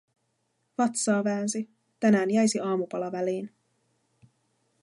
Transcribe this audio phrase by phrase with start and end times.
[0.77, 1.69] Vatsaa väänsi,
[1.99, 3.53] tänään jäisi aamupala väliin.